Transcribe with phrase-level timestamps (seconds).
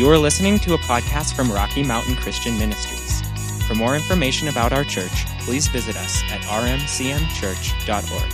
[0.00, 3.20] You are listening to a podcast from Rocky Mountain Christian Ministries.
[3.66, 8.32] For more information about our church, please visit us at rmcmchurch.org.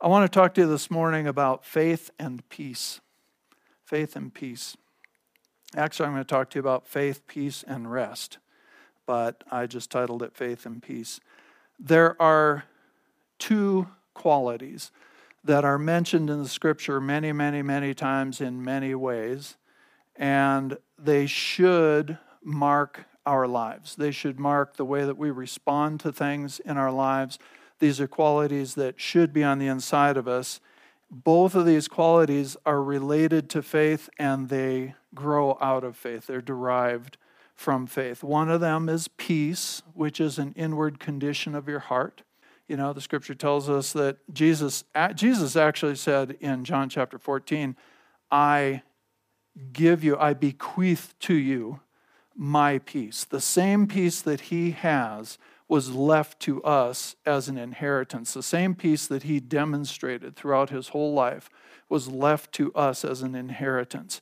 [0.00, 3.02] I want to talk to you this morning about faith and peace.
[3.84, 4.78] Faith and peace.
[5.76, 8.38] Actually, I'm going to talk to you about faith, peace, and rest,
[9.04, 11.20] but I just titled it Faith and Peace.
[11.78, 12.64] There are
[13.38, 14.90] two qualities
[15.44, 19.56] that are mentioned in the scripture many, many, many times in many ways,
[20.16, 23.96] and they should mark our lives.
[23.96, 27.38] They should mark the way that we respond to things in our lives.
[27.78, 30.60] These are qualities that should be on the inside of us.
[31.10, 36.26] Both of these qualities are related to faith and they grow out of faith.
[36.26, 37.16] They're derived
[37.54, 38.22] from faith.
[38.22, 42.22] One of them is peace, which is an inward condition of your heart.
[42.68, 44.84] You know, the scripture tells us that Jesus
[45.14, 47.76] Jesus actually said in John chapter 14,
[48.30, 48.82] I
[49.72, 51.80] give you, I bequeath to you
[52.34, 53.24] my peace.
[53.24, 58.34] The same peace that he has was left to us as an inheritance.
[58.34, 61.48] The same peace that he demonstrated throughout his whole life
[61.88, 64.20] was left to us as an inheritance.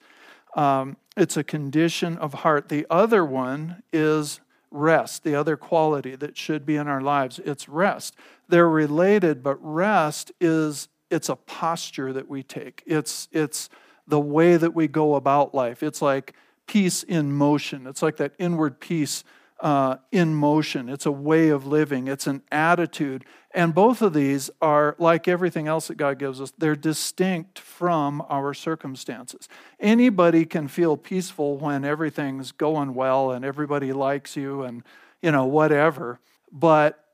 [0.55, 2.69] Um, it's a condition of heart.
[2.69, 4.41] The other one is
[4.73, 7.41] rest, the other quality that should be in our lives.
[7.45, 8.17] It's rest.
[8.49, 12.83] They're related, but rest is it's a posture that we take.
[12.87, 13.69] It's it's
[14.07, 15.83] the way that we go about life.
[15.83, 16.35] It's like
[16.67, 17.87] peace in motion.
[17.87, 19.25] It's like that inward peace
[19.63, 20.89] uh, in motion.
[20.91, 23.25] It's a way of living, it's an attitude.
[23.55, 28.23] And both of these are, like everything else that God gives us, they're distinct from
[28.29, 29.49] our circumstances.
[29.79, 34.83] Anybody can feel peaceful when everything's going well and everybody likes you and,
[35.21, 36.19] you know, whatever.
[36.51, 37.05] But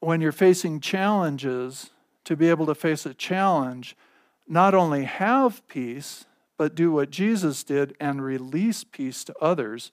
[0.00, 1.90] when you're facing challenges,
[2.26, 3.96] to be able to face a challenge,
[4.48, 6.26] not only have peace,
[6.58, 9.92] but do what Jesus did and release peace to others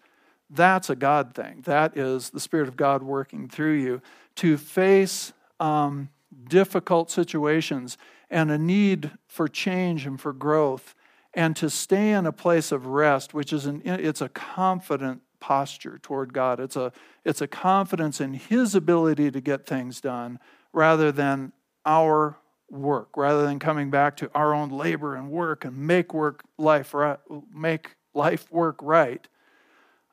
[0.55, 1.61] that's a God thing.
[1.65, 4.01] That is the Spirit of God working through you
[4.35, 6.09] to face um,
[6.47, 7.97] difficult situations
[8.29, 10.95] and a need for change and for growth
[11.33, 15.99] and to stay in a place of rest which is an it's a confident posture
[16.01, 16.91] toward God it's a
[17.23, 20.39] it's a confidence in his ability to get things done
[20.71, 21.53] rather than
[21.85, 22.37] our
[22.69, 26.93] work rather than coming back to our own labor and work and make work life
[26.93, 27.19] right,
[27.53, 29.27] make life work right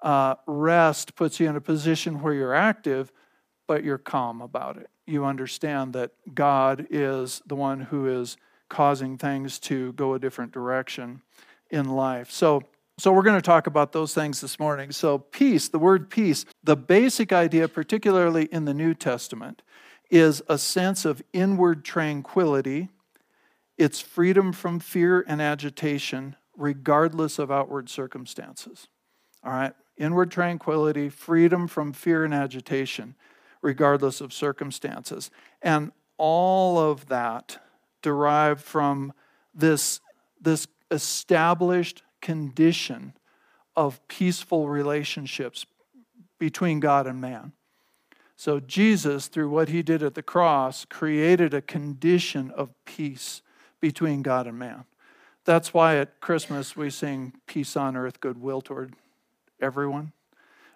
[0.03, 3.13] uh, rest puts you in a position where you're active,
[3.67, 4.89] but you're calm about it.
[5.07, 8.37] You understand that God is the one who is
[8.69, 11.23] causing things to go a different direction
[11.71, 12.31] in life.
[12.31, 12.63] So,
[12.99, 14.93] so we're going to talk about those things this morning.
[14.93, 19.63] So, peace, the word peace, the basic idea, particularly in the New Testament,
[20.11, 22.89] is a sense of inward tranquility.
[23.79, 28.89] It's freedom from fear and agitation, regardless of outward circumstances.
[29.43, 29.73] All right?
[30.01, 33.15] Inward tranquility, freedom from fear and agitation,
[33.63, 35.31] regardless of circumstances.
[35.63, 37.63] And all of that
[38.03, 39.13] derived from
[39.55, 40.01] this,
[40.41, 43.13] this established condition
[43.77, 45.67] of peaceful relationships
[46.39, 47.53] between God and man.
[48.37, 53.43] So, Jesus, through what he did at the cross, created a condition of peace
[53.81, 54.85] between God and man.
[55.45, 58.95] That's why at Christmas we sing Peace on Earth, Goodwill toward
[59.61, 60.13] everyone,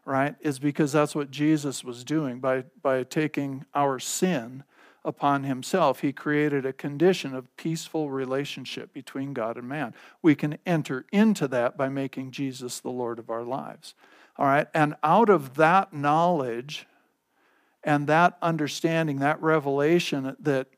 [0.05, 0.35] right?
[0.41, 4.65] Is because that's what Jesus was doing by, by taking our sin
[5.05, 6.01] upon himself.
[6.01, 9.95] He created a condition of peaceful relationship between God and man.
[10.23, 13.95] We can enter into that by making Jesus the Lord of our lives.
[14.39, 14.67] All right?
[14.75, 16.87] And out of that knowledge
[17.83, 20.69] and that understanding, that revelation that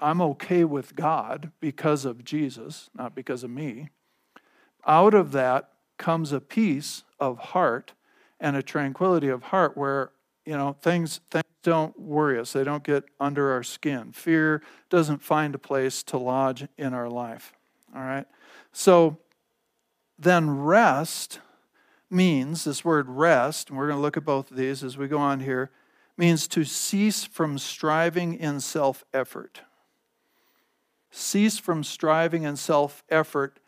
[0.00, 3.90] I'm okay with God because of Jesus, not because of me,
[4.86, 7.92] out of that comes a peace of heart
[8.40, 10.10] and a tranquility of heart where
[10.44, 12.54] you know things things don't worry us.
[12.54, 14.10] They don't get under our skin.
[14.10, 17.52] Fear doesn't find a place to lodge in our life
[17.94, 18.26] all right?
[18.72, 19.18] So
[20.18, 21.40] then rest
[22.10, 25.08] means this word rest and we're going to look at both of these as we
[25.08, 25.70] go on here
[26.16, 29.62] means to cease from striving in self effort
[31.12, 33.59] cease from striving in self effort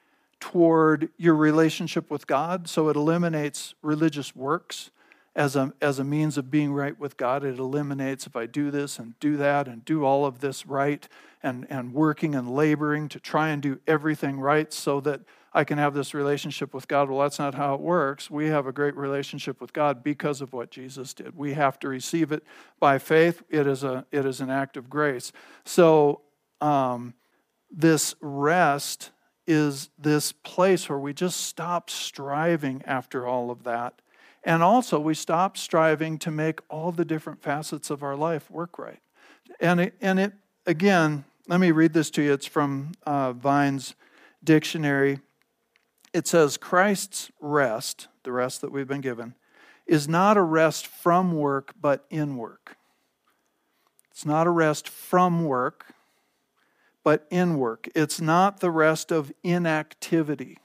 [0.43, 2.69] toward your relationship with God.
[2.69, 4.91] So it eliminates religious works
[5.37, 7.45] as a, as a means of being right with God.
[7.45, 11.09] It eliminates if I do this and do that and do all of this right
[11.45, 15.21] and, and working and laboring to try and do everything right so that
[15.55, 17.09] I can have this relationship with God.
[17.09, 18.29] Well, that's not how it works.
[18.29, 21.37] We have a great relationship with God because of what Jesus did.
[21.37, 22.43] We have to receive it
[22.81, 23.45] by faith.
[23.49, 25.31] It is, a, it is an act of grace.
[25.65, 26.23] So,
[26.61, 27.15] um,
[27.71, 29.13] this rest
[29.47, 34.01] is this place where we just stop striving after all of that.
[34.45, 38.79] And also, we stop striving to make all the different facets of our life work
[38.79, 39.01] right.
[39.61, 40.33] And it, and it
[40.67, 42.33] again, let me read this to you.
[42.33, 43.95] It's from uh, Vine's
[44.43, 45.21] dictionary.
[46.13, 49.35] It says, Christ's rest, the rest that we've been given,
[49.87, 52.77] is not a rest from work, but in work.
[54.11, 55.95] It's not a rest from work,
[57.05, 57.89] but in work.
[57.95, 60.59] It's not the rest of inactivity,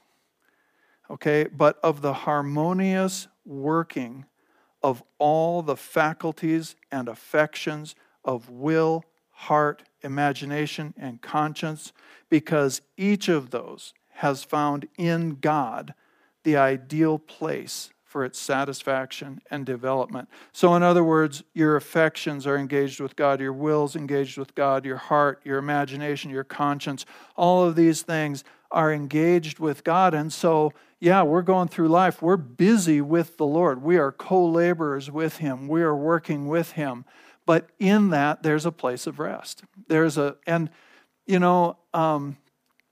[1.10, 4.26] okay, but of the harmonious working
[4.82, 7.94] of all the faculties and affections
[8.24, 11.92] of will, heart, imagination, and conscience,
[12.28, 15.94] because each of those has found in God
[16.44, 20.28] the ideal place for its satisfaction and development.
[20.52, 24.86] So, in other words, your affections are engaged with God, your will's engaged with God,
[24.86, 27.04] your heart, your imagination, your conscience,
[27.36, 30.14] all of these things are engaged with God.
[30.14, 32.22] And so, yeah, we're going through life.
[32.22, 33.82] We're busy with the Lord.
[33.82, 37.04] We are co laborers with Him, we are working with Him.
[37.44, 39.64] But in that, there's a place of rest.
[39.86, 40.70] There's a, and,
[41.26, 42.36] you know, um,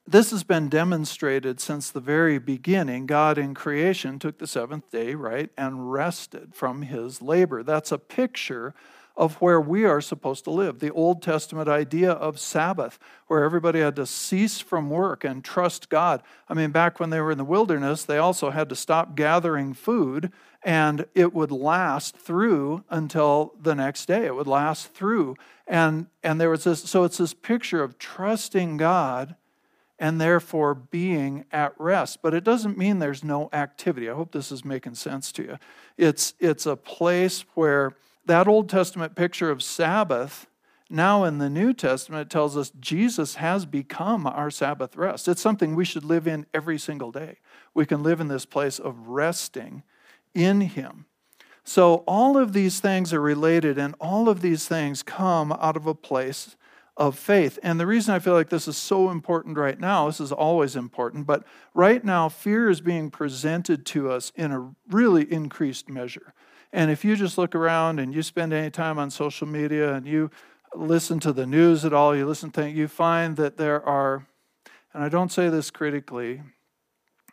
[0.06, 3.06] this has been demonstrated since the very beginning.
[3.06, 7.62] God in creation took the seventh day, right, and rested from his labor.
[7.62, 8.74] That's a picture
[9.16, 10.78] of where we are supposed to live.
[10.78, 15.88] The Old Testament idea of Sabbath, where everybody had to cease from work and trust
[15.88, 16.22] God.
[16.48, 19.72] I mean, back when they were in the wilderness, they also had to stop gathering
[19.72, 20.30] food,
[20.62, 24.26] and it would last through until the next day.
[24.26, 25.36] It would last through.
[25.66, 29.34] And, and there was this, so it's this picture of trusting God
[29.98, 32.20] and therefore being at rest.
[32.22, 34.10] But it doesn't mean there's no activity.
[34.10, 35.58] I hope this is making sense to you.
[35.96, 37.96] It's, it's a place where
[38.26, 40.46] that Old Testament picture of Sabbath,
[40.90, 45.28] now in the New Testament, tells us Jesus has become our Sabbath rest.
[45.28, 47.38] It's something we should live in every single day.
[47.72, 49.82] We can live in this place of resting
[50.34, 51.06] in Him.
[51.64, 55.86] So, all of these things are related, and all of these things come out of
[55.86, 56.54] a place
[56.96, 57.58] of faith.
[57.62, 60.76] And the reason I feel like this is so important right now, this is always
[60.76, 61.44] important, but
[61.74, 66.32] right now, fear is being presented to us in a really increased measure.
[66.72, 70.06] And if you just look around and you spend any time on social media and
[70.06, 70.30] you
[70.74, 74.26] listen to the news at all, you listen to you find that there are,
[74.94, 76.42] and I don't say this critically,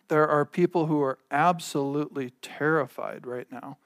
[0.09, 3.77] there are people who are absolutely terrified right now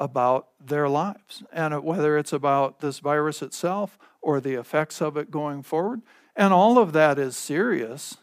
[0.00, 5.30] about their lives, and whether it's about this virus itself or the effects of it
[5.30, 6.00] going forward.
[6.34, 8.16] And all of that is serious.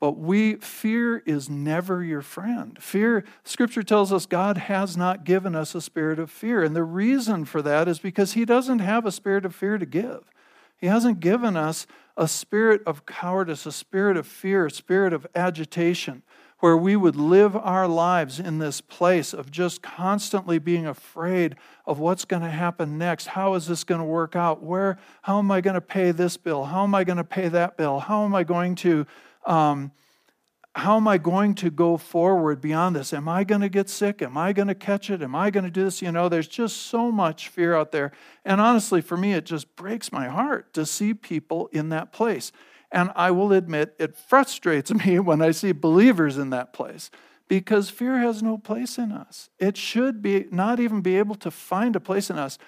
[0.00, 2.76] But we fear is never your friend.
[2.80, 6.62] Fear, scripture tells us God has not given us a spirit of fear.
[6.62, 9.86] And the reason for that is because he doesn't have a spirit of fear to
[9.86, 10.30] give.
[10.76, 11.86] He hasn't given us
[12.16, 16.22] a spirit of cowardice, a spirit of fear, a spirit of agitation
[16.60, 21.54] where we would live our lives in this place of just constantly being afraid
[21.86, 23.28] of what's going to happen next.
[23.28, 24.62] How is this going to work out?
[24.62, 26.64] Where, how am I going to pay this bill?
[26.64, 28.00] How am I going to pay that bill?
[28.00, 29.06] How am I going to,
[29.46, 29.92] um,
[30.74, 33.12] how am I going to go forward beyond this?
[33.12, 34.20] Am I going to get sick?
[34.20, 35.22] Am I going to catch it?
[35.22, 36.02] Am I going to do this?
[36.02, 38.10] You know, there's just so much fear out there.
[38.44, 42.50] And honestly, for me, it just breaks my heart to see people in that place.
[42.90, 47.10] And I will admit, it frustrates me when I see believers in that place
[47.48, 49.48] because fear has no place in us.
[49.58, 52.58] It should be not even be able to find a place in us.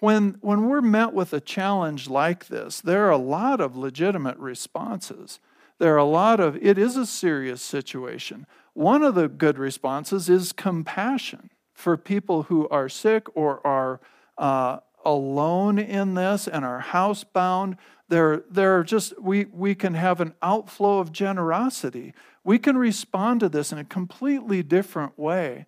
[0.00, 4.38] When, when we're met with a challenge like this, there are a lot of legitimate
[4.38, 5.40] responses.
[5.78, 8.46] There are a lot of, it is a serious situation.
[8.74, 14.00] One of the good responses is compassion for people who are sick or are
[14.38, 17.76] uh, alone in this and are housebound.
[18.08, 22.12] There, there are just, we, we can have an outflow of generosity.
[22.42, 25.66] We can respond to this in a completely different way.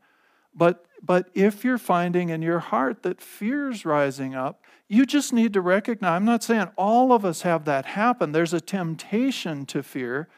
[0.55, 5.53] But, but if you're finding in your heart that fear's rising up, you just need
[5.55, 6.17] to recognize.
[6.17, 8.33] I'm not saying all of us have that happen.
[8.33, 10.29] There's a temptation to fear,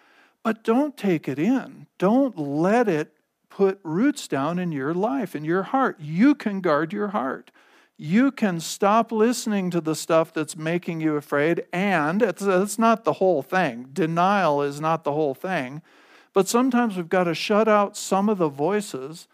[0.43, 1.87] but don't take it in.
[1.99, 3.13] Don't let it
[3.51, 5.99] put roots down in your life, in your heart.
[6.01, 7.51] You can guard your heart
[8.01, 11.65] you can stop listening to the stuff that's making you afraid.
[11.73, 13.89] And it's, it's not the whole thing.
[13.93, 15.83] Denial is not the whole thing.
[16.33, 19.27] But sometimes we've got to shut out some of the voices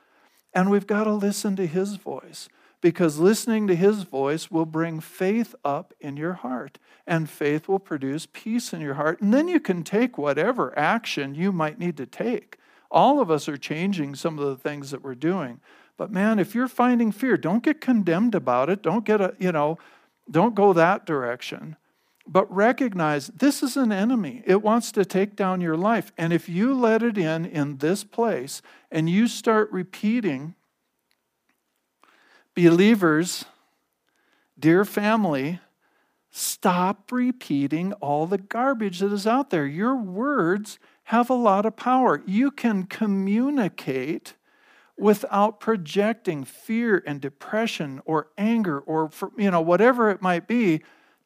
[0.54, 2.49] and we've got to listen to His voice
[2.80, 7.78] because listening to His voice will bring faith up in your heart and faith will
[7.78, 9.21] produce peace in your heart.
[9.21, 12.56] And then you can take whatever action you might need to take.
[12.90, 15.61] All of us are changing some of the things that we're doing.
[15.96, 18.82] But man, if you're finding fear, don't get condemned about it.
[18.82, 19.78] Don't get a, you know,
[20.30, 21.76] don't go that direction.
[22.26, 24.42] but recognize this is an enemy.
[24.46, 26.12] It wants to take down your life.
[26.16, 30.54] And if you let it in in this place and you start repeating,
[32.54, 33.44] believers,
[34.58, 35.60] dear family,
[36.30, 39.66] stop repeating all the garbage that is out there.
[39.66, 42.22] Your words have a lot of power.
[42.26, 44.34] You can communicate
[44.96, 50.80] without projecting fear and depression or anger or you know whatever it might be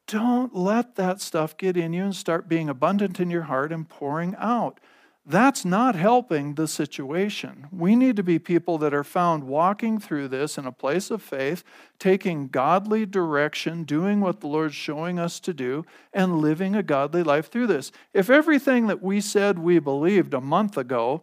[0.09, 3.89] don't let that stuff get in you and start being abundant in your heart and
[3.89, 4.81] pouring out.
[5.25, 7.67] That's not helping the situation.
[7.71, 11.21] We need to be people that are found walking through this in a place of
[11.23, 11.63] faith,
[11.99, 15.85] taking godly direction, doing what the Lord's showing us to do,
[16.15, 17.93] and living a godly life through this.
[18.15, 21.23] If everything that we said we believed a month ago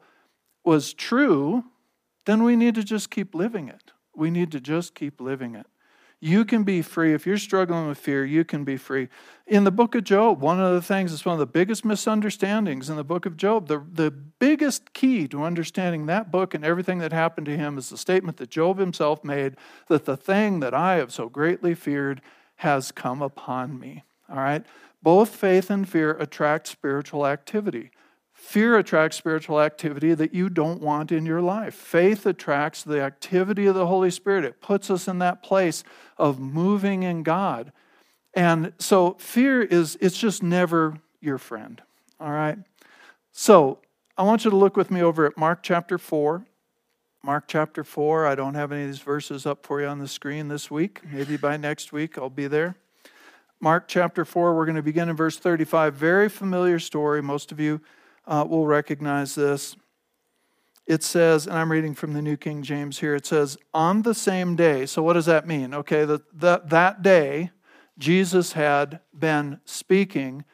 [0.63, 1.63] was true,
[2.25, 3.91] then we need to just keep living it.
[4.15, 5.67] We need to just keep living it.
[6.21, 7.13] You can be free.
[7.13, 9.09] If you're struggling with fear, you can be free.
[9.45, 12.89] In the book of Job, one of the things that's one of the biggest misunderstandings
[12.89, 16.99] in the book of Job, the, the biggest key to understanding that book and everything
[16.99, 19.55] that happened to him is the statement that Job himself made
[19.87, 22.21] that the thing that I have so greatly feared
[22.57, 24.03] has come upon me.
[24.29, 24.65] All right?
[25.03, 27.91] Both faith and fear attract spiritual activity.
[28.45, 31.73] Fear attracts spiritual activity that you don't want in your life.
[31.73, 34.45] Faith attracts the activity of the Holy Spirit.
[34.45, 35.83] It puts us in that place
[36.19, 37.73] of moving in God.
[38.35, 41.81] And so fear is, it's just never your friend.
[42.19, 42.59] All right?
[43.31, 43.79] So
[44.15, 46.45] I want you to look with me over at Mark chapter 4.
[47.23, 48.27] Mark chapter 4.
[48.27, 51.01] I don't have any of these verses up for you on the screen this week.
[51.11, 52.75] Maybe by next week I'll be there.
[53.59, 55.95] Mark chapter 4, we're going to begin in verse 35.
[55.95, 57.23] Very familiar story.
[57.23, 57.81] Most of you
[58.27, 59.75] uh, will recognize this.
[60.87, 64.13] It says, and I'm reading from the New King James here, it says, on the
[64.13, 64.85] same day.
[64.85, 65.73] So, what does that mean?
[65.73, 67.51] Okay, that, that, that day,
[67.97, 70.45] Jesus had been speaking,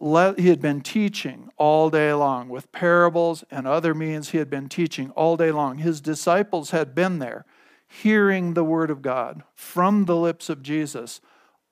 [0.00, 4.30] he had been teaching all day long with parables and other means.
[4.30, 5.78] He had been teaching all day long.
[5.78, 7.44] His disciples had been there
[7.86, 11.20] hearing the word of God from the lips of Jesus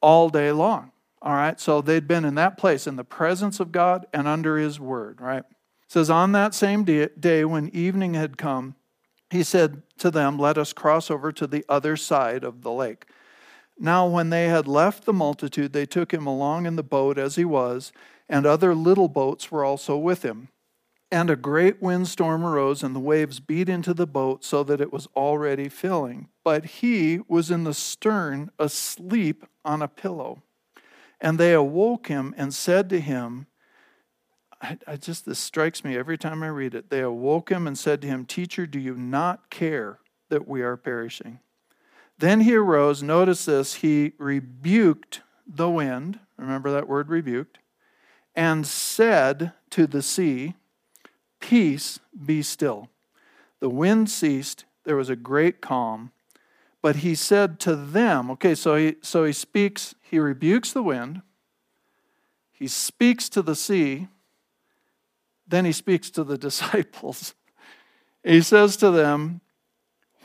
[0.03, 0.91] all day long.
[1.21, 4.57] All right, so they'd been in that place in the presence of God and under
[4.57, 5.43] his word, right?
[5.43, 8.77] It says, On that same day, when evening had come,
[9.31, 13.07] he said to them, Let us cross over to the other side of the lake.
[13.79, 17.37] Now, when they had left the multitude, they took him along in the boat as
[17.37, 17.93] he was,
[18.29, 20.49] and other little boats were also with him.
[21.11, 24.93] And a great windstorm arose, and the waves beat into the boat so that it
[24.93, 26.29] was already filling.
[26.45, 30.43] But he was in the stern, asleep on a pillow.
[31.21, 33.47] And they awoke him and said to him,
[34.61, 36.91] I, I, just, this strikes me every time I read it.
[36.91, 40.77] They awoke him and said to him, Teacher, do you not care that we are
[40.77, 41.39] perishing?
[42.19, 43.03] Then he arose.
[43.03, 43.77] Notice this.
[43.77, 46.19] He rebuked the wind.
[46.37, 47.59] Remember that word rebuked.
[48.35, 50.55] And said to the sea,
[51.41, 52.89] Peace, be still.
[53.61, 54.65] The wind ceased.
[54.85, 56.13] There was a great calm.
[56.81, 61.23] But he said to them, okay, so he, so he speaks, he rebukes the wind,
[62.53, 64.09] he speaks to the sea,
[65.47, 67.35] then he speaks to the disciples.
[68.23, 69.41] He says to them,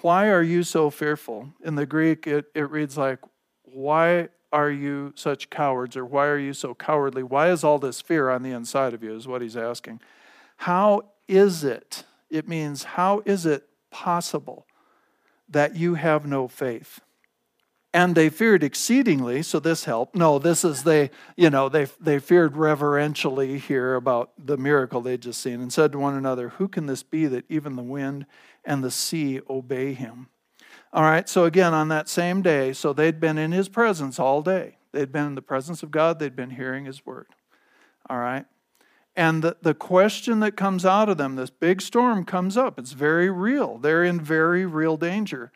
[0.01, 1.53] Why are you so fearful?
[1.63, 3.19] In the Greek, it, it reads like,
[3.63, 5.95] Why are you such cowards?
[5.95, 7.23] Or why are you so cowardly?
[7.23, 9.15] Why is all this fear on the inside of you?
[9.15, 10.01] Is what he's asking.
[10.57, 12.03] How is it?
[12.29, 14.67] It means, How is it possible
[15.53, 16.99] that you have no faith.
[17.95, 20.15] And they feared exceedingly, so this helped.
[20.15, 25.21] No, this is they, you know, they, they feared reverentially here about the miracle they'd
[25.21, 28.25] just seen and said to one another, Who can this be that even the wind
[28.65, 30.29] and the sea obey him?
[30.91, 34.41] All right, so again, on that same day, so they'd been in his presence all
[34.41, 34.77] day.
[34.91, 37.27] They'd been in the presence of God, they'd been hearing his word.
[38.09, 38.45] All right.
[39.15, 42.79] And the, the question that comes out of them, this big storm comes up.
[42.79, 43.77] It's very real.
[43.77, 45.51] They're in very real danger.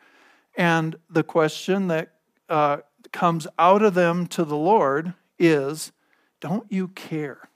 [0.56, 2.14] And the question that
[2.50, 2.78] uh,
[3.12, 5.92] comes out of them to the Lord is
[6.40, 7.50] don't you care?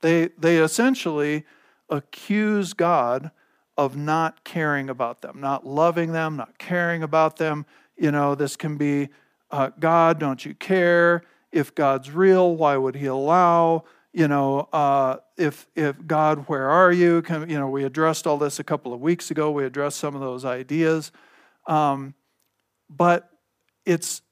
[0.00, 1.44] They, they essentially
[1.90, 3.30] accuse God
[3.76, 7.66] of not caring about them, not loving them, not caring about them.
[7.96, 9.10] You know, this can be
[9.50, 11.22] uh, God, don't you care?
[11.52, 13.84] If God's real, why would He allow?
[14.12, 17.22] You know, uh, if if God, where are you?
[17.22, 19.50] Can, you know, we addressed all this a couple of weeks ago.
[19.50, 21.12] We addressed some of those ideas,
[21.66, 22.14] um,
[22.90, 23.30] but
[23.86, 24.22] it's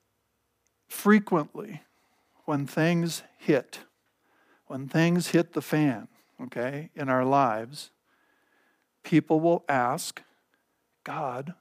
[0.89, 1.83] frequently
[2.45, 3.81] when things hit,
[4.67, 6.09] when things hit the fan,
[6.43, 7.91] okay, in our lives,
[9.03, 10.23] people will ask,
[11.05, 11.55] God,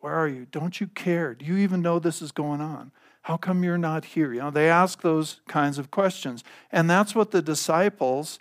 [0.00, 0.46] where are you?
[0.50, 1.34] Don't you care?
[1.34, 2.90] Do you even know this is going on?
[3.22, 4.32] How come you're not here?
[4.32, 6.42] You know, they ask those kinds of questions.
[6.70, 8.38] And that's what the disciples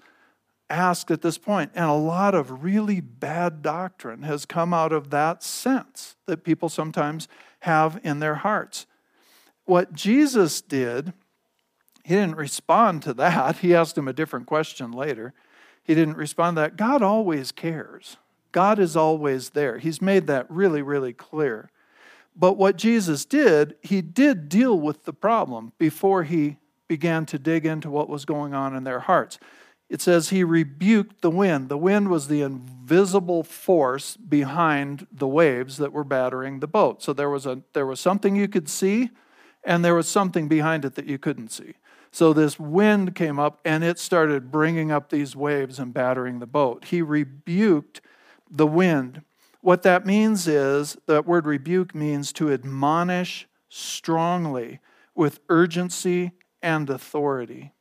[0.70, 1.72] asked at this point.
[1.76, 6.70] And a lot of really bad doctrine has come out of that sense that people
[6.70, 7.28] sometimes
[7.62, 8.88] have in their hearts.
[9.66, 11.14] What Jesus did,
[12.04, 13.58] he didn't respond to that.
[13.62, 15.34] He asked him a different question later.
[15.84, 16.78] He didn't respond to that.
[16.78, 18.18] God always cares.
[18.52, 19.78] God is always there.
[19.78, 21.70] He's made that really, really clear.
[22.36, 26.58] But what Jesus did, he did deal with the problem before he
[26.88, 29.40] began to dig into what was going on in their hearts.
[29.90, 31.68] It says he rebuked the wind.
[31.68, 37.04] The wind was the invisible force behind the waves that were battering the boat.
[37.04, 39.10] So there was a there was something you could see
[39.64, 41.74] and there was something behind it that you couldn't see.
[42.12, 46.46] So this wind came up and it started bringing up these waves and battering the
[46.46, 46.86] boat.
[46.86, 48.02] He rebuked
[48.50, 49.24] the wind.
[49.62, 54.80] What that means is that word rebuke means to admonish strongly
[55.15, 57.72] with urgency and authority.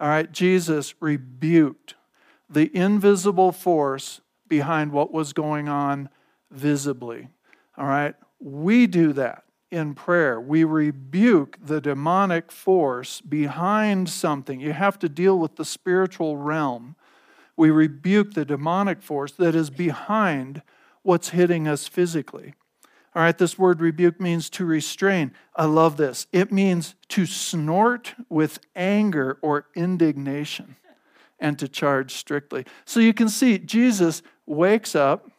[0.00, 1.94] All right, Jesus rebuked
[2.50, 6.08] the invisible force behind what was going on
[6.50, 7.28] visibly.
[7.78, 10.40] All right, we do that in prayer.
[10.40, 14.60] We rebuke the demonic force behind something.
[14.60, 16.96] You have to deal with the spiritual realm.
[17.56, 20.62] We rebuke the demonic force that is behind
[21.06, 22.54] what's hitting us physically.
[23.14, 25.32] All right, this word rebuke means to restrain.
[25.54, 26.26] I love this.
[26.32, 30.76] It means to snort with anger or indignation
[31.38, 32.66] and to charge strictly.
[32.84, 35.30] So you can see Jesus wakes up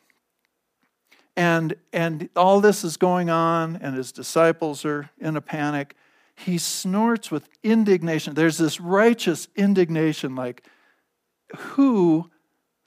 [1.36, 5.96] and and all this is going on and his disciples are in a panic.
[6.36, 8.34] He snorts with indignation.
[8.34, 10.66] There's this righteous indignation like
[11.56, 12.32] who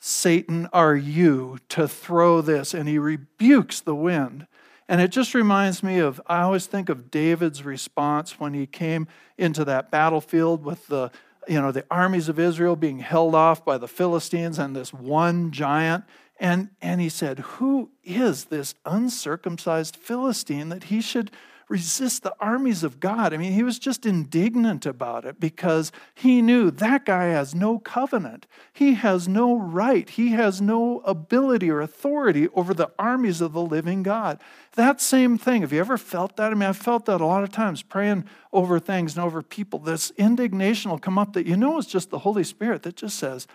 [0.01, 2.75] Satan are you to throw this?
[2.75, 4.47] And he rebukes the wind.
[4.89, 9.07] And it just reminds me of, I always think of David's response when he came
[9.39, 11.13] into that battlefield with the,
[11.47, 15.53] you know, the armies of Israel being held off by the Philistines and this one
[15.53, 16.05] giant.
[16.41, 21.31] And, and he said, Who is this uncircumcised Philistine that he should
[21.71, 23.33] resist the armies of God.
[23.33, 27.79] I mean, he was just indignant about it because he knew that guy has no
[27.79, 28.49] covenant.
[28.73, 30.11] He has no right.
[30.11, 34.41] He has no ability or authority over the armies of the living God.
[34.73, 36.51] That same thing, have you ever felt that?
[36.51, 39.79] I mean, I've felt that a lot of times praying over things and over people.
[39.79, 43.17] This indignation will come up that you know is just the Holy Spirit that just
[43.17, 43.47] says,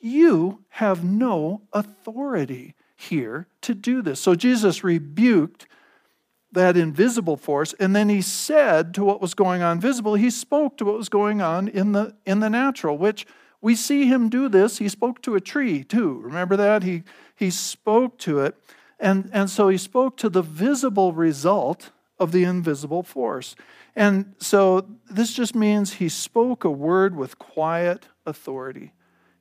[0.00, 4.18] You have no authority here to do this.
[4.18, 5.66] So Jesus rebuked
[6.52, 10.76] that invisible force and then he said to what was going on visible he spoke
[10.76, 13.26] to what was going on in the in the natural which
[13.60, 14.78] we see him do this.
[14.78, 16.20] He spoke to a tree too.
[16.22, 16.82] Remember that?
[16.82, 17.02] He
[17.34, 18.56] he spoke to it.
[18.98, 23.54] And and so he spoke to the visible result of the invisible force.
[23.96, 28.92] And so this just means he spoke a word with quiet authority.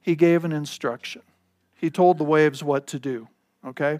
[0.01, 1.21] He gave an instruction.
[1.75, 3.27] He told the waves what to do
[3.65, 3.99] okay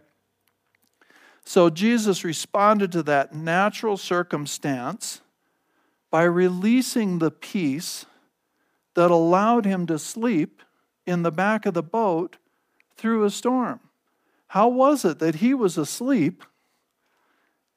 [1.49, 5.21] so Jesus responded to that natural circumstance
[6.11, 8.05] by releasing the peace
[8.93, 10.61] that allowed him to sleep
[11.07, 12.37] in the back of the boat
[12.97, 13.79] through a storm.
[14.49, 16.43] How was it that he was asleep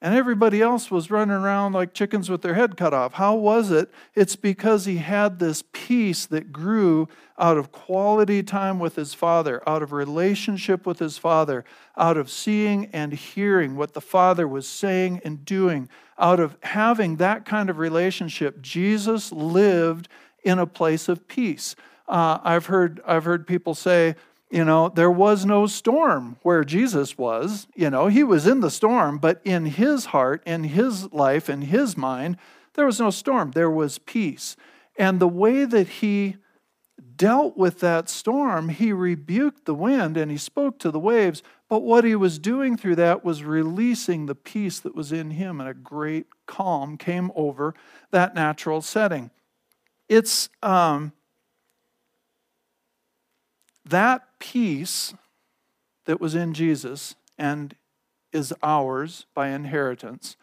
[0.03, 3.13] and everybody else was running around like chickens with their head cut off.
[3.13, 3.89] How was it?
[4.17, 9.63] It's because he had this peace that grew out of quality time with his father,
[9.65, 11.65] out of relationship with his father,
[11.97, 15.89] out of seeing and hearing what the father was saying and doing,
[16.19, 18.61] out of having that kind of relationship.
[18.61, 20.09] Jesus lived
[20.43, 21.77] in a place of peace.
[22.09, 24.17] Uh, I've heard I've heard people say,
[24.53, 27.67] you know, there was no storm where Jesus was.
[27.75, 31.63] You know, he was in the storm, but in his heart, in his life, in
[31.63, 32.37] his mind,
[32.75, 33.53] there was no storm.
[33.53, 34.55] There was peace.
[34.99, 36.37] And the way that he
[37.17, 41.43] dealt with that storm, he rebuked the wind and he spoke to the waves.
[41.71, 45.61] But what he was doing through that was releasing the peace that was in him,
[45.61, 47.75] and a great calm came over
[48.11, 49.31] that natural setting.
[50.11, 51.13] It's um,
[53.87, 55.15] that peace
[56.05, 57.77] that was in Jesus and
[58.33, 60.37] is ours by inheritance,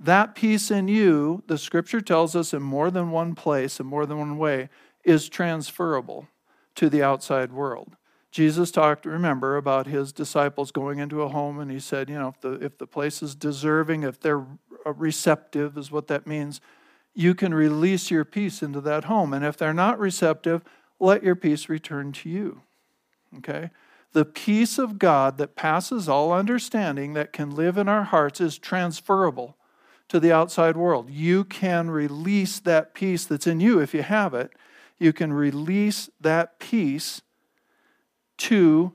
[0.00, 4.04] that peace in you, the scripture tells us in more than one place, in more
[4.04, 4.68] than one way,
[5.04, 6.26] is transferable
[6.74, 7.96] to the outside world.
[8.32, 12.28] Jesus talked, remember, about his disciples going into a home, and he said, you know,
[12.28, 14.44] if the, if the place is deserving, if they're
[14.84, 16.60] receptive, is what that means,
[17.14, 19.32] you can release your peace into that home.
[19.32, 20.64] And if they're not receptive,
[20.98, 22.62] let your peace return to you.
[23.38, 23.70] Okay?
[24.12, 28.58] The peace of God that passes all understanding that can live in our hearts is
[28.58, 29.56] transferable
[30.08, 31.10] to the outside world.
[31.10, 34.52] You can release that peace that's in you if you have it.
[34.98, 37.20] You can release that peace
[38.38, 38.94] to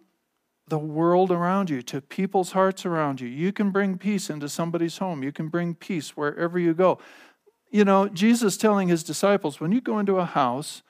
[0.67, 3.27] the world around you, to people's hearts around you.
[3.27, 5.21] You can bring peace into somebody's home.
[5.21, 6.97] You can bring peace wherever you go.
[7.69, 10.81] You know, Jesus telling his disciples, when you go into a house,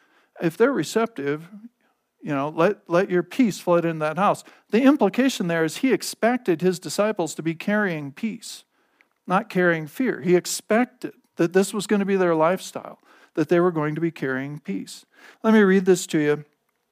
[0.42, 1.50] if they're receptive,
[2.22, 4.44] you know, let, let your peace flood in that house.
[4.70, 8.64] The implication there is he expected his disciples to be carrying peace,
[9.26, 10.22] not carrying fear.
[10.22, 13.00] He expected that this was going to be their lifestyle,
[13.34, 15.06] that they were going to be carrying peace.
[15.44, 16.46] Let me read this to you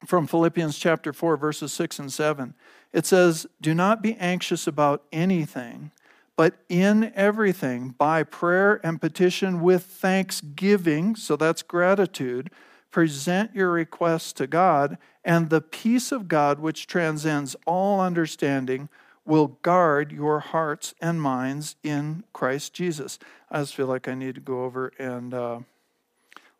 [0.06, 2.54] from Philippians chapter 4, verses 6 and 7.
[2.92, 5.92] It says, Do not be anxious about anything,
[6.36, 12.50] but in everything, by prayer and petition with thanksgiving, so that's gratitude,
[12.90, 18.88] present your requests to God, and the peace of God, which transcends all understanding,
[19.24, 23.18] will guard your hearts and minds in Christ Jesus.
[23.50, 25.60] I just feel like I need to go over and uh,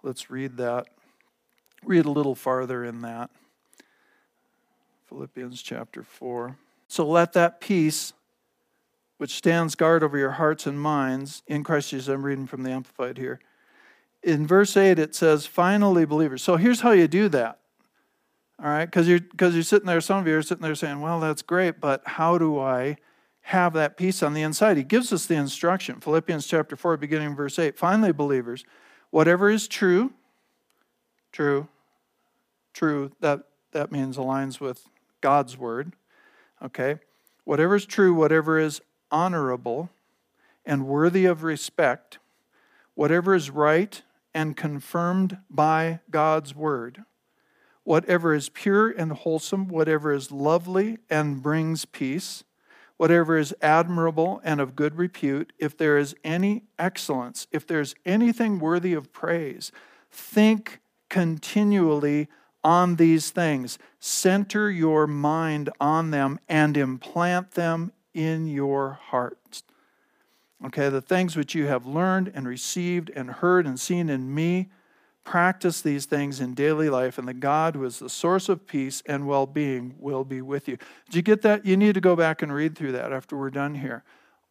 [0.02, 0.86] let's read that.
[1.82, 3.30] Read a little farther in that.
[5.08, 6.56] Philippians chapter 4.
[6.86, 8.12] So let that peace,
[9.18, 12.70] which stands guard over your hearts and minds in Christ Jesus, I'm reading from the
[12.70, 13.40] Amplified here.
[14.22, 16.42] In verse 8, it says, finally, believers.
[16.42, 17.58] So here's how you do that.
[18.62, 21.00] All right, because you're because you're sitting there, some of you are sitting there saying,
[21.00, 22.98] Well, that's great, but how do I
[23.40, 24.76] have that peace on the inside?
[24.76, 25.98] He gives us the instruction.
[25.98, 27.78] Philippians chapter 4, beginning verse 8.
[27.78, 28.66] Finally, believers,
[29.08, 30.12] whatever is true,
[31.32, 31.68] true,
[32.74, 34.88] true, that, that means aligns with
[35.22, 35.94] God's word.
[36.62, 36.98] Okay?
[37.44, 39.88] Whatever is true, whatever is honorable
[40.66, 42.18] and worthy of respect,
[42.94, 44.02] whatever is right
[44.34, 47.04] and confirmed by God's word,
[47.84, 52.44] whatever is pure and wholesome, whatever is lovely and brings peace,
[52.96, 58.58] whatever is admirable and of good repute, if there is any excellence, if there's anything
[58.58, 59.72] worthy of praise,
[60.10, 62.28] think continually
[62.62, 63.78] on these things.
[63.98, 69.39] Center your mind on them and implant them in your hearts.
[70.66, 74.68] Okay, the things which you have learned and received and heard and seen in me,
[75.24, 79.02] practice these things in daily life, and the God who is the source of peace
[79.06, 80.76] and well being will be with you.
[81.06, 81.64] Did you get that?
[81.64, 84.04] You need to go back and read through that after we're done here.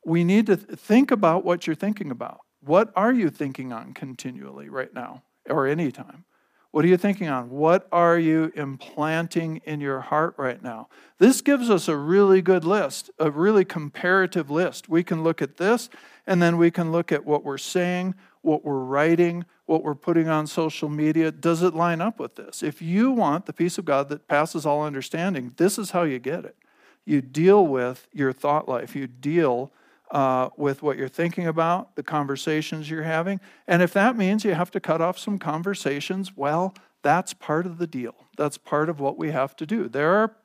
[0.06, 2.39] We need to think about what you're thinking about.
[2.62, 6.26] What are you thinking on continually right now or anytime?
[6.72, 7.50] What are you thinking on?
[7.50, 10.88] What are you implanting in your heart right now?
[11.18, 14.88] This gives us a really good list, a really comparative list.
[14.88, 15.90] We can look at this,
[16.28, 20.28] and then we can look at what we're saying, what we're writing, what we're putting
[20.28, 21.32] on social media.
[21.32, 22.62] Does it line up with this?
[22.62, 26.20] If you want the peace of God that passes all understanding, this is how you
[26.20, 26.56] get it.
[27.04, 29.72] You deal with your thought life, you deal
[30.12, 33.39] uh, with what you're thinking about, the conversations you're having.
[33.67, 37.78] And if that means you have to cut off some conversations, well, that's part of
[37.78, 38.15] the deal.
[38.38, 39.88] That's part of what we have to do.
[39.88, 40.36] There are,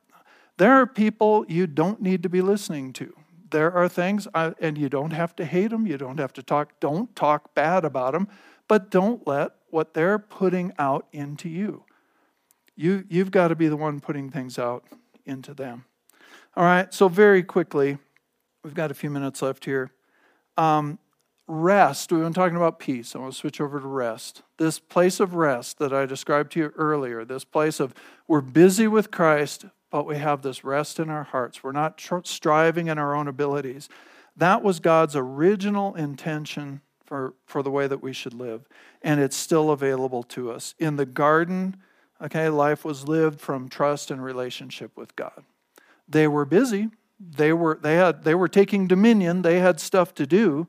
[0.57, 3.13] there are people you don't need to be listening to.
[3.51, 5.87] There are things, uh, and you don't have to hate them.
[5.87, 8.27] You don't have to talk, don't talk bad about them,
[8.67, 11.83] but don't let what they're putting out into you.
[12.75, 14.85] You, you've got to be the one putting things out
[15.25, 15.85] into them.
[16.55, 17.97] All right, so very quickly,
[18.65, 19.91] We've got a few minutes left here.
[20.57, 20.97] Um,
[21.47, 23.15] rest, we've been talking about peace.
[23.15, 24.41] I want to switch over to rest.
[24.57, 27.93] This place of rest that I described to you earlier, this place of
[28.27, 31.63] we're busy with Christ, but we have this rest in our hearts.
[31.63, 33.87] We're not tr- striving in our own abilities.
[34.35, 38.67] That was God's original intention for, for the way that we should live,
[39.03, 40.73] and it's still available to us.
[40.79, 41.77] In the garden,
[42.19, 45.43] okay, life was lived from trust and relationship with God.
[46.07, 50.25] They were busy, they were they had they were taking dominion they had stuff to
[50.25, 50.67] do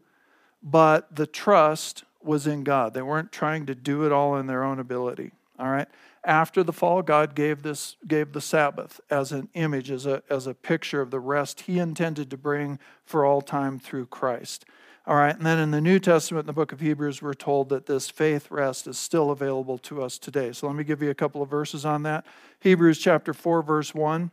[0.63, 2.93] but the trust was in god.
[2.93, 5.89] They weren't trying to do it all in their own ability all right?
[6.25, 10.47] After the fall god gave this gave the sabbath as an image as a as
[10.47, 14.65] a picture of the rest he intended to bring for all time through christ
[15.07, 15.37] all right?
[15.37, 18.09] And then in the new testament in the book of hebrews we're told that this
[18.09, 20.53] faith rest is still available to us today.
[20.53, 22.25] So let me give you a couple of verses on that.
[22.61, 24.31] Hebrews chapter 4 verse 1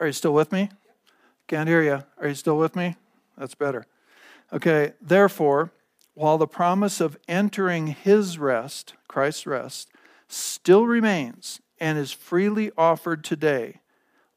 [0.00, 0.70] are you still with me
[1.48, 2.04] can't hear you.
[2.20, 2.96] Are you still with me?
[3.36, 3.86] That's better.
[4.52, 5.72] Okay, therefore,
[6.14, 9.90] while the promise of entering his rest, Christ's rest,
[10.28, 13.80] still remains and is freely offered today,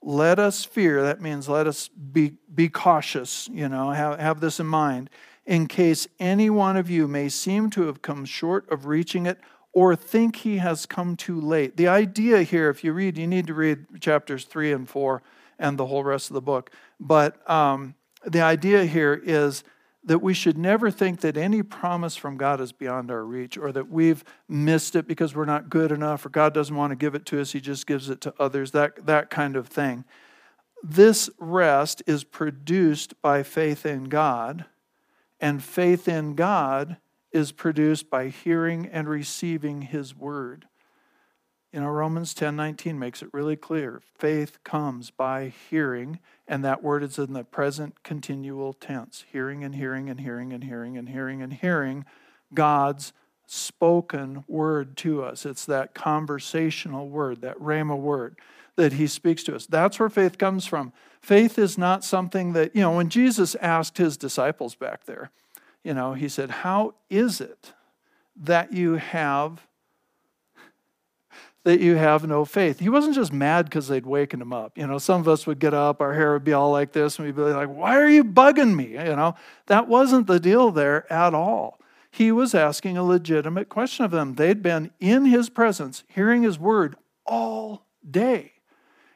[0.01, 4.59] let us fear, that means let us be, be cautious, you know, have, have this
[4.59, 5.09] in mind,
[5.45, 9.37] in case any one of you may seem to have come short of reaching it
[9.73, 11.77] or think he has come too late.
[11.77, 15.21] The idea here, if you read, you need to read chapters 3 and 4
[15.61, 16.71] and the whole rest of the book.
[16.99, 17.95] But um,
[18.25, 19.63] the idea here is
[20.03, 23.71] that we should never think that any promise from God is beyond our reach or
[23.71, 27.13] that we've missed it because we're not good enough or God doesn't want to give
[27.13, 30.03] it to us, He just gives it to others, that, that kind of thing.
[30.83, 34.65] This rest is produced by faith in God,
[35.39, 36.97] and faith in God
[37.31, 40.65] is produced by hearing and receiving His word.
[41.73, 44.01] You know, Romans 10 19 makes it really clear.
[44.17, 49.75] Faith comes by hearing, and that word is in the present continual tense hearing and
[49.75, 52.05] hearing and hearing and hearing and hearing and hearing
[52.53, 53.13] God's
[53.45, 55.45] spoken word to us.
[55.45, 58.37] It's that conversational word, that rhema word
[58.75, 59.65] that he speaks to us.
[59.65, 60.93] That's where faith comes from.
[61.21, 65.31] Faith is not something that, you know, when Jesus asked his disciples back there,
[65.83, 67.73] you know, he said, How is it
[68.35, 69.67] that you have
[71.63, 72.79] that you have no faith.
[72.79, 74.77] He wasn't just mad because they'd waken him up.
[74.77, 77.17] You know, some of us would get up, our hair would be all like this,
[77.17, 78.93] and we'd be like, Why are you bugging me?
[78.93, 79.35] You know,
[79.67, 81.79] that wasn't the deal there at all.
[82.09, 84.35] He was asking a legitimate question of them.
[84.35, 86.95] They'd been in his presence, hearing his word
[87.25, 88.53] all day.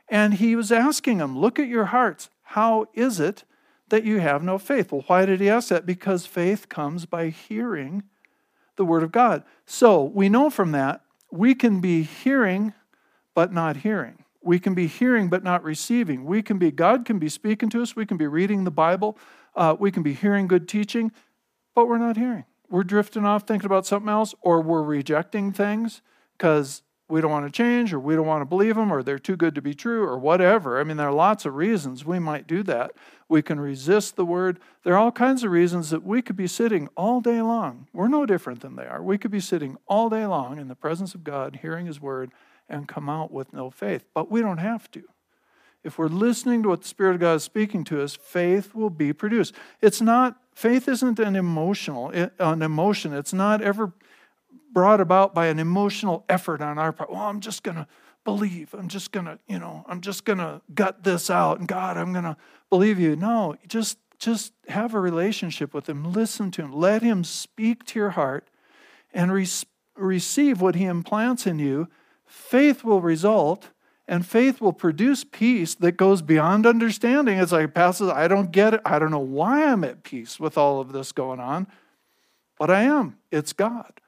[0.08, 2.30] And he was asking them, Look at your hearts.
[2.44, 3.44] How is it
[3.90, 4.92] that you have no faith?
[4.92, 5.86] Well, why did he ask that?
[5.86, 8.04] Because faith comes by hearing
[8.76, 9.44] the word of God.
[9.66, 11.02] So we know from that
[11.36, 12.74] we can be hearing
[13.34, 14.24] but not hearing.
[14.42, 16.26] We can be hearing but not receiving.
[16.26, 17.96] We can be, God can be speaking to us.
[17.96, 19.18] We can be reading the Bible.
[19.56, 21.12] Uh, we can be hearing good teaching,
[21.74, 22.46] but we're not hearing.
[22.70, 26.02] We're drifting off thinking about something else, or we're rejecting things
[26.38, 29.20] because we don't want to change, or we don't want to believe them, or they're
[29.20, 30.80] too good to be true, or whatever.
[30.80, 32.94] I mean, there are lots of reasons we might do that.
[33.30, 34.60] We can resist the word.
[34.84, 37.88] There are all kinds of reasons that we could be sitting all day long.
[37.94, 39.04] We're no different than they are.
[39.04, 42.32] We could be sitting all day long in the presence of God, hearing His word,
[42.68, 44.06] and come out with no faith.
[44.16, 45.04] But we don't have to.
[45.84, 48.90] If we're listening to what the Spirit of God is speaking to us, faith will
[48.90, 49.54] be produced.
[49.82, 53.14] It's not, faith isn't an emotional, an emotion.
[53.14, 53.94] It's not ever
[54.76, 57.10] brought about by an emotional effort on our part.
[57.10, 57.88] Well, I'm just going to
[58.26, 58.76] believe.
[58.78, 61.60] I'm just going to, you know, I'm just going to gut this out.
[61.60, 62.36] And God, I'm going to
[62.70, 63.16] believe you.
[63.16, 66.12] No, just just have a relationship with him.
[66.12, 66.74] Listen to him.
[66.74, 68.50] Let him speak to your heart
[69.14, 69.48] and re-
[69.96, 71.88] receive what he implants in you.
[72.26, 73.70] Faith will result
[74.08, 77.38] and faith will produce peace that goes beyond understanding.
[77.40, 78.82] As I pass it, I don't get it.
[78.86, 81.68] I don't know why I'm at peace with all of this going on,
[82.58, 83.18] but I am.
[83.32, 84.02] It's God.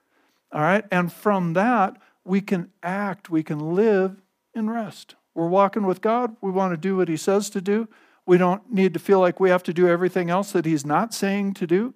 [0.52, 0.86] All right?
[0.92, 4.22] And from that, we can act, we can live
[4.54, 5.16] in rest.
[5.34, 6.36] We're walking with God.
[6.42, 7.88] We want to do what He says to do.
[8.26, 11.14] We don't need to feel like we have to do everything else that He's not
[11.14, 11.94] saying to do.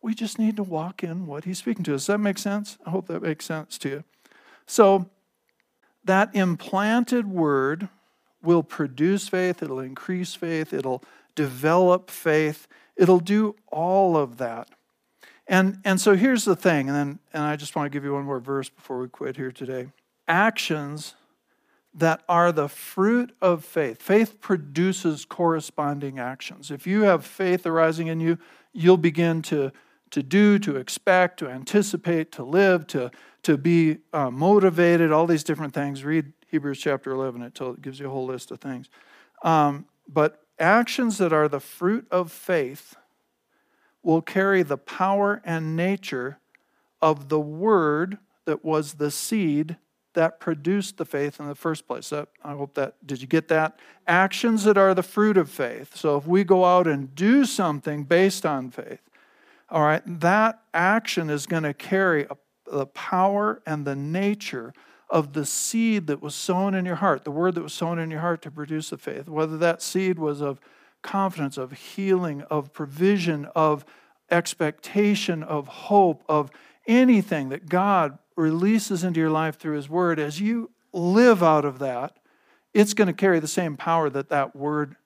[0.00, 2.02] We just need to walk in what He's speaking to us.
[2.02, 2.78] Does that make sense?
[2.86, 4.04] I hope that makes sense to you.
[4.66, 5.10] So,
[6.04, 7.88] that implanted word
[8.42, 11.02] will produce faith, it'll increase faith, it'll
[11.34, 14.68] develop faith, it'll do all of that.
[15.46, 18.14] And, and so here's the thing, and then and I just want to give you
[18.14, 19.88] one more verse before we quit here today.
[20.26, 21.14] Actions
[21.94, 24.02] that are the fruit of faith.
[24.02, 26.70] Faith produces corresponding actions.
[26.70, 28.38] If you have faith arising in you,
[28.72, 29.70] you'll begin to,
[30.10, 33.10] to do, to expect, to anticipate, to live, to,
[33.44, 36.04] to be uh, motivated, all these different things.
[36.04, 38.88] Read Hebrews chapter 11, it, tells, it gives you a whole list of things.
[39.42, 42.96] Um, but actions that are the fruit of faith
[44.04, 46.38] will carry the power and nature
[47.00, 49.76] of the word that was the seed
[50.12, 52.12] that produced the faith in the first place.
[52.12, 53.78] I hope that, did you get that?
[54.06, 55.96] Actions that are the fruit of faith.
[55.96, 59.00] So if we go out and do something based on faith,
[59.70, 62.36] all right, that action is going to carry a,
[62.70, 64.72] the power and the nature
[65.10, 68.10] of the seed that was sown in your heart, the word that was sown in
[68.10, 69.28] your heart to produce the faith.
[69.28, 70.60] Whether that seed was of
[71.04, 73.84] confidence, of healing, of provision, of
[74.30, 76.50] expectation, of hope, of
[76.88, 81.78] anything that God releases into your life through His Word, as you live out of
[81.78, 82.16] that,
[82.72, 84.96] it's going to carry the same power that that word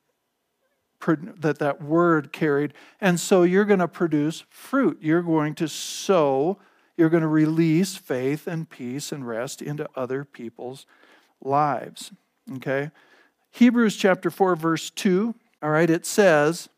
[1.07, 2.75] that that word carried.
[3.01, 4.99] And so you're going to produce fruit.
[5.01, 6.59] You're going to sow.
[6.97, 10.87] You're going to release faith and peace and rest into other people's
[11.41, 12.11] lives
[12.57, 12.91] okay?
[13.51, 16.69] Hebrews chapter 4 verse 2 all right, it says,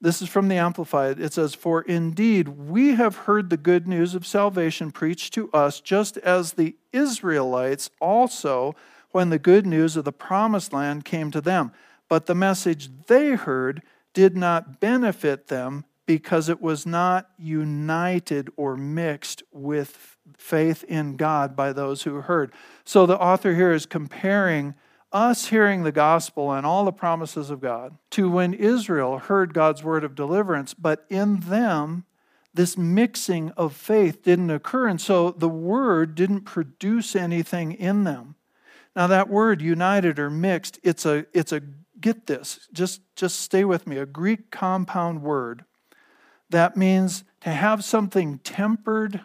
[0.00, 1.18] this is from the Amplified.
[1.18, 5.80] It says, For indeed we have heard the good news of salvation preached to us,
[5.80, 8.76] just as the Israelites also,
[9.10, 11.72] when the good news of the promised land came to them.
[12.08, 13.82] But the message they heard
[14.12, 21.54] did not benefit them because it was not united or mixed with faith in God
[21.54, 22.52] by those who heard.
[22.84, 24.74] So the author here is comparing
[25.12, 29.82] us hearing the gospel and all the promises of God, to when Israel heard God's
[29.82, 32.04] word of deliverance, but in them,
[32.52, 34.88] this mixing of faith didn't occur.
[34.88, 38.34] And so the word didn't produce anything in them.
[38.96, 41.62] Now, that word, united or mixed, it's a, it's a
[42.00, 45.64] get this, just, just stay with me, a Greek compound word
[46.50, 49.20] that means to have something tempered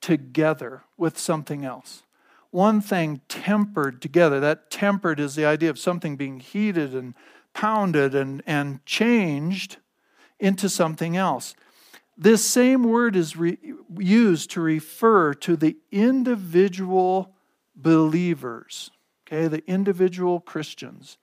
[0.00, 2.02] together with something else.
[2.50, 4.40] One thing tempered together.
[4.40, 7.14] That tempered is the idea of something being heated and
[7.52, 9.78] pounded and, and changed
[10.38, 11.54] into something else.
[12.16, 13.58] This same word is re-
[13.96, 17.34] used to refer to the individual
[17.76, 18.90] believers,
[19.26, 21.18] okay, the individual Christians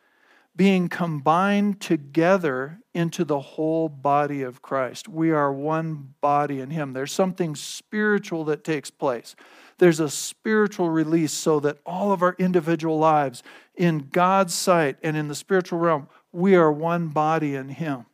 [0.55, 5.09] being combined together into the whole body of Christ.
[5.09, 6.93] We are one body in Him.
[6.93, 9.35] There's something spiritual that takes place.
[9.77, 13.43] There's a spiritual release so that all of our individual lives,
[13.75, 18.05] in God's sight and in the spiritual realm, we are one body in Him.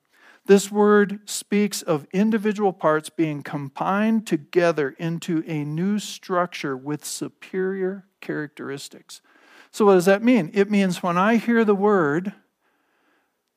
[0.45, 8.05] This word speaks of individual parts being combined together into a new structure with superior
[8.21, 9.21] characteristics.
[9.69, 10.49] So, what does that mean?
[10.53, 12.33] It means when I hear the word,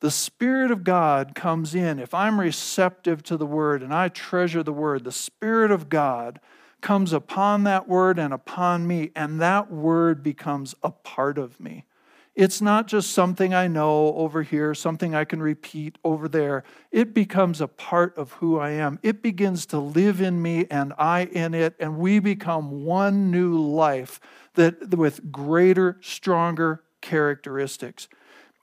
[0.00, 1.98] the Spirit of God comes in.
[1.98, 6.40] If I'm receptive to the word and I treasure the word, the Spirit of God
[6.84, 11.86] comes upon that word and upon me, and that word becomes a part of me.
[12.34, 16.62] It's not just something I know over here, something I can repeat over there.
[16.92, 18.98] It becomes a part of who I am.
[19.02, 23.58] It begins to live in me and I in it, and we become one new
[23.58, 24.20] life
[24.52, 28.08] that with greater, stronger characteristics.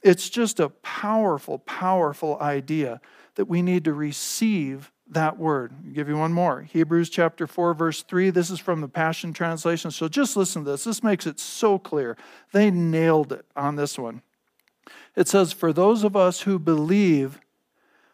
[0.04, 3.02] It's just a powerful, powerful idea
[3.34, 5.74] that we need to receive that word.
[5.86, 6.62] I'll give you one more.
[6.62, 8.30] Hebrews chapter 4, verse 3.
[8.30, 9.92] This is from the Passion Translation.
[9.92, 10.84] So just listen to this.
[10.84, 12.18] This makes it so clear.
[12.54, 14.22] They nailed it on this one.
[15.16, 17.40] It says, For those of us who believe,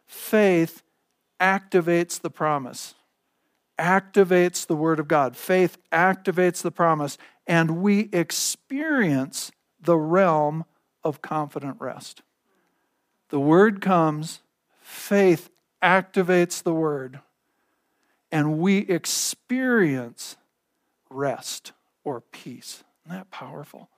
[0.06, 0.82] faith
[1.40, 2.96] activates the promise,
[3.78, 5.38] activates the word of God.
[5.38, 10.66] Faith activates the promise, and we experience the realm
[11.04, 12.24] of confident rest.
[13.30, 14.42] The word comes,
[14.82, 15.50] faith
[15.82, 17.20] activates the word,
[18.32, 20.38] and we experience
[21.10, 21.72] rest
[22.04, 22.84] or peace.
[23.06, 23.90] Isn't that powerful?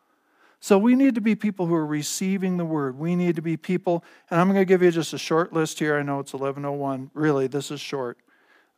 [0.62, 2.98] So we need to be people who are receiving the word.
[3.00, 5.80] We need to be people, and I'm going to give you just a short list
[5.80, 5.98] here.
[5.98, 7.12] I know it's 11:01.
[7.14, 8.18] Really, this is short.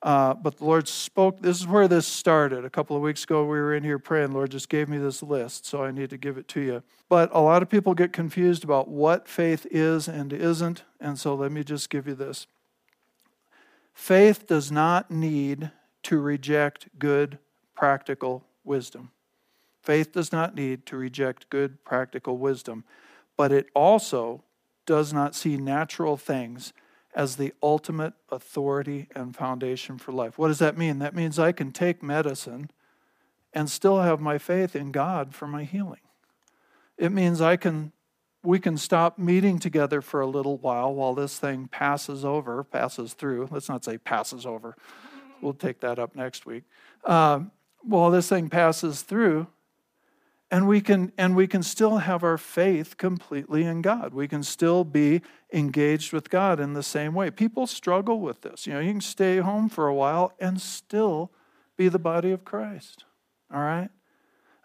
[0.04, 1.42] Uh, but the Lord spoke.
[1.42, 2.66] This is where this started.
[2.66, 4.32] A couple of weeks ago, we were in here praying.
[4.32, 6.84] Lord just gave me this list, so I need to give it to you.
[7.08, 11.36] But a lot of people get confused about what faith is and isn't, and so
[11.36, 12.48] let me just give you this.
[13.94, 15.72] Faith does not need
[16.04, 17.38] to reject good
[17.76, 19.12] practical wisdom.
[19.82, 22.84] Faith does not need to reject good practical wisdom,
[23.36, 24.44] but it also
[24.86, 26.74] does not see natural things
[27.14, 30.38] as the ultimate authority and foundation for life.
[30.38, 31.00] What does that mean?
[31.00, 32.72] That means I can take medicine
[33.54, 36.00] and still have my faith in God for my healing.
[36.98, 37.92] It means I can
[38.44, 43.14] we can stop meeting together for a little while while this thing passes over, passes
[43.14, 43.48] through.
[43.52, 44.76] Let's not say passes over.
[45.42, 46.64] We'll take that up next week.
[47.04, 47.42] Uh,
[47.82, 49.48] while this thing passes through,
[50.52, 54.14] and we can and we can still have our faith completely in God.
[54.14, 55.22] We can still be
[55.54, 57.32] engaged with God in the same way.
[57.32, 58.68] People struggle with this.
[58.68, 61.32] You know, you can stay home for a while and still
[61.78, 63.06] be the body of Christ.
[63.52, 63.90] All right?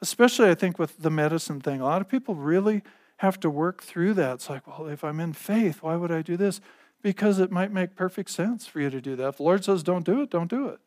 [0.03, 1.81] Especially I think with the medicine thing.
[1.81, 2.83] A lot of people really
[3.19, 4.35] have to work through that.
[4.35, 6.61] It's like, well, if I'm in faith, why would I do this?
[7.03, 9.29] Because it might make perfect sense for you to do that.
[9.29, 10.81] If the Lord says don't do it, don't do it.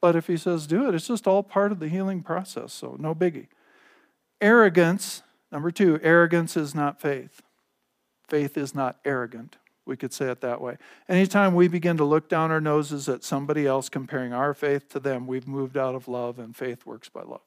[0.00, 2.96] But if he says do it, it's just all part of the healing process, so
[2.98, 3.48] no biggie.
[4.40, 7.42] Arrogance, number two, arrogance is not faith.
[8.28, 9.56] Faith is not arrogant.
[9.84, 10.76] We could say it that way.
[11.08, 15.00] Anytime we begin to look down our noses at somebody else, comparing our faith to
[15.00, 17.40] them, we've moved out of love, and faith works by love.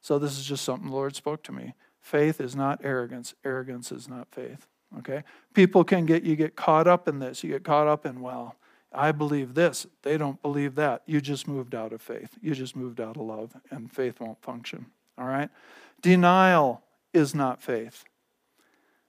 [0.00, 1.74] So, this is just something the Lord spoke to me.
[2.02, 4.66] Faith is not arrogance, arrogance is not faith.
[4.98, 5.22] Okay?
[5.54, 7.42] People can get, you get caught up in this.
[7.42, 8.56] You get caught up in, well,
[8.92, 9.86] I believe this.
[10.02, 11.02] They don't believe that.
[11.06, 12.36] You just moved out of faith.
[12.42, 14.86] You just moved out of love, and faith won't function.
[15.16, 15.48] All right?
[16.02, 16.82] Denial
[17.14, 18.04] is not faith.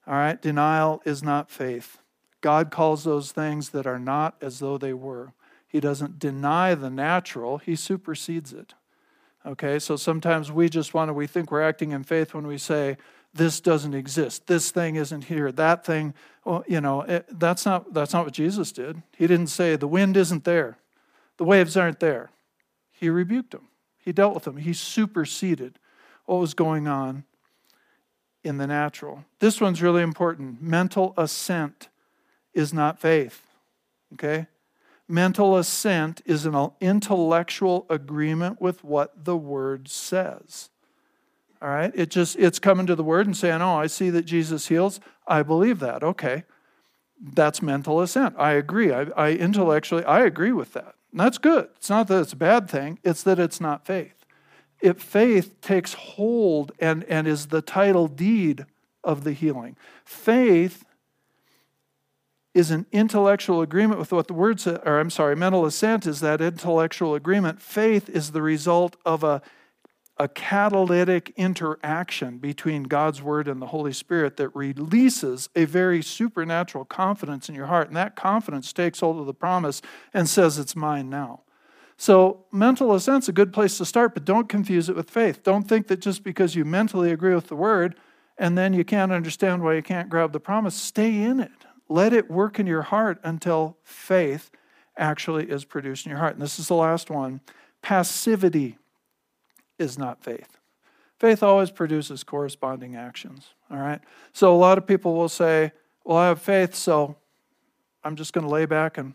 [0.08, 0.41] All right?
[0.41, 1.98] Denial is not faith.
[2.41, 5.34] God calls those things that are not as though they were.
[5.68, 8.76] He doesn't deny the natural, He supersedes it.
[9.46, 12.58] Okay, so sometimes we just want to, we think we're acting in faith when we
[12.58, 12.98] say,
[13.34, 14.48] this doesn't exist.
[14.48, 15.52] This thing isn't here.
[15.52, 16.14] That thing,
[16.46, 19.02] well, you know, it, that's not that's not what Jesus did.
[19.18, 20.78] He didn't say the wind isn't there,
[21.38, 22.30] the waves aren't there.
[22.91, 23.68] He rebuked them.
[23.98, 24.58] He dealt with them.
[24.58, 25.80] He superseded
[26.26, 27.24] what was going on
[28.44, 29.26] in the natural.
[29.39, 30.62] This one's really important.
[30.62, 31.89] Mental assent
[32.54, 33.41] is not faith.
[34.14, 34.48] Okay?
[35.08, 40.70] Mental assent is an intellectual agreement with what the word says.
[41.62, 41.91] All right?
[41.95, 44.99] It just it's coming to the word and saying, "Oh, I see that Jesus heals.
[45.28, 46.43] I believe that." Okay.
[47.22, 48.36] That's mental assent.
[48.38, 48.91] I agree.
[48.91, 50.95] I, I intellectually I agree with that.
[51.12, 51.70] And that's good.
[51.76, 54.26] It's not that it's a bad thing, it's that it's not faith.
[54.82, 58.66] If faith takes hold and, and is the title deed
[59.04, 59.78] of the healing.
[60.04, 60.84] Faith
[62.54, 66.20] is an intellectual agreement with what the word says, or I'm sorry, mental assent is
[66.20, 67.62] that intellectual agreement.
[67.62, 69.41] Faith is the result of a,
[70.18, 76.86] a catalytic interaction between God's word and the Holy Spirit that releases a very supernatural
[76.86, 77.88] confidence in your heart.
[77.88, 79.82] And that confidence takes hold of the promise
[80.14, 81.41] and says, It's mine now.
[81.97, 85.43] So, mental assent's a good place to start, but don't confuse it with faith.
[85.43, 87.95] Don't think that just because you mentally agree with the word
[88.38, 91.51] and then you can't understand why you can't grab the promise, stay in it.
[91.94, 94.50] Let it work in your heart until faith
[94.98, 96.34] actually is produced in your heart.
[96.34, 97.39] And this is the last one
[97.84, 98.80] passivity
[99.78, 100.58] is not faith.
[101.20, 103.54] Faith always produces corresponding actions.
[103.70, 104.02] All right?
[104.32, 105.72] So a lot of people will say,
[106.04, 107.16] Well, I have faith, so
[108.04, 109.14] I'm just going to lay back and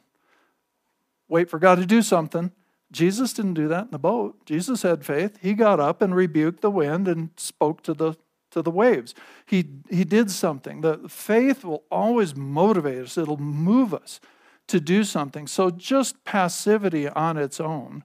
[1.29, 2.53] wait for God to do something.
[2.93, 4.47] Jesus didn't do that in the boat.
[4.47, 5.41] Jesus had faith.
[5.43, 8.15] He got up and rebuked the wind and spoke to the
[8.59, 9.15] to the waves.
[9.47, 10.81] He, he did something.
[10.81, 14.21] The faith will always motivate us, it'll move us
[14.69, 15.47] to do something.
[15.47, 18.05] So just passivity on its own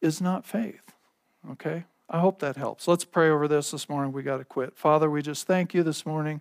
[0.00, 0.92] is not faith.
[1.52, 1.84] Okay?
[2.08, 2.88] I hope that helps.
[2.88, 4.12] Let's pray over this this morning.
[4.12, 4.76] We got to quit.
[4.76, 6.40] Father, we just thank you this morning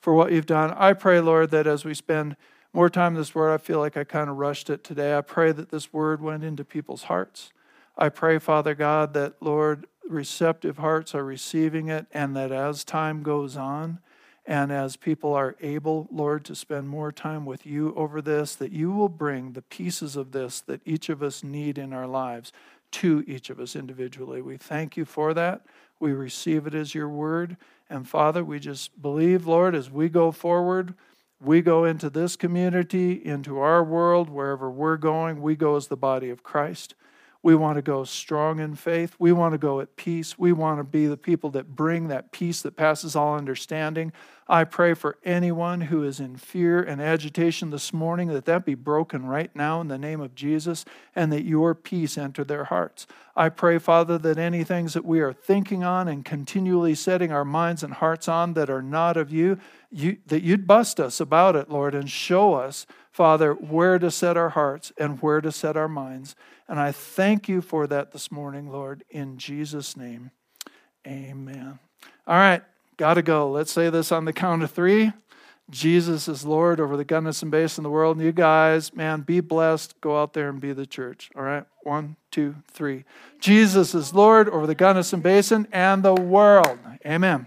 [0.00, 0.70] for what you've done.
[0.72, 2.36] I pray, Lord, that as we spend
[2.72, 5.16] more time in this word, I feel like I kind of rushed it today.
[5.16, 7.52] I pray that this word went into people's hearts.
[7.96, 13.22] I pray, Father God, that, Lord, receptive hearts are receiving it, and that as time
[13.22, 14.00] goes on,
[14.46, 18.72] and as people are able, Lord, to spend more time with you over this, that
[18.72, 22.52] you will bring the pieces of this that each of us need in our lives
[22.90, 24.40] to each of us individually.
[24.40, 25.66] We thank you for that.
[26.00, 27.58] We receive it as your word.
[27.90, 30.94] And Father, we just believe, Lord, as we go forward,
[31.40, 35.96] we go into this community, into our world, wherever we're going, we go as the
[35.96, 36.94] body of Christ.
[37.48, 39.16] We want to go strong in faith.
[39.18, 40.38] We want to go at peace.
[40.38, 44.12] We want to be the people that bring that peace that passes all understanding.
[44.46, 48.74] I pray for anyone who is in fear and agitation this morning that that be
[48.74, 50.84] broken right now in the name of Jesus
[51.16, 53.06] and that your peace enter their hearts.
[53.34, 57.46] I pray, Father, that any things that we are thinking on and continually setting our
[57.46, 59.58] minds and hearts on that are not of you,
[59.90, 64.36] you that you'd bust us about it, Lord, and show us, Father, where to set
[64.36, 66.36] our hearts and where to set our minds.
[66.68, 70.30] And I thank you for that this morning, Lord, in Jesus' name.
[71.06, 71.78] Amen.
[72.26, 72.62] All right.
[72.98, 73.50] Got to go.
[73.50, 75.12] Let's say this on the count of three.
[75.70, 78.16] Jesus is Lord over the Gunnison Basin, the world.
[78.16, 80.00] And you guys, man, be blessed.
[80.00, 81.30] Go out there and be the church.
[81.36, 81.64] All right?
[81.82, 83.04] One, two, three.
[83.38, 86.78] Jesus is Lord over the Gunnison Basin and the world.
[87.06, 87.46] Amen.